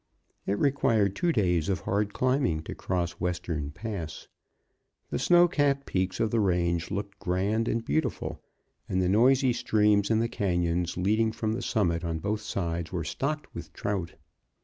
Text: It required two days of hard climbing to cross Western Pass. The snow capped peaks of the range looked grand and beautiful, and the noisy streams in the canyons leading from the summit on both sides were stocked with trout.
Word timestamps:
It 0.47 0.57
required 0.57 1.15
two 1.15 1.31
days 1.31 1.69
of 1.69 1.81
hard 1.81 2.11
climbing 2.11 2.63
to 2.63 2.73
cross 2.73 3.11
Western 3.21 3.69
Pass. 3.69 4.27
The 5.11 5.19
snow 5.19 5.47
capped 5.47 5.85
peaks 5.85 6.19
of 6.19 6.31
the 6.31 6.39
range 6.39 6.89
looked 6.89 7.19
grand 7.19 7.67
and 7.67 7.85
beautiful, 7.85 8.41
and 8.89 8.99
the 8.99 9.07
noisy 9.07 9.53
streams 9.53 10.09
in 10.09 10.17
the 10.19 10.27
canyons 10.27 10.97
leading 10.97 11.31
from 11.31 11.53
the 11.53 11.61
summit 11.61 12.03
on 12.03 12.17
both 12.17 12.41
sides 12.41 12.91
were 12.91 13.03
stocked 13.03 13.53
with 13.53 13.71
trout. 13.73 14.15